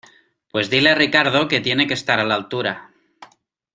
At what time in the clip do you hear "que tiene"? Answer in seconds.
1.47-1.85